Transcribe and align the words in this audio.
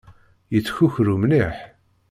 Yettkukru 0.53 1.15
mliḥ. 1.21 1.57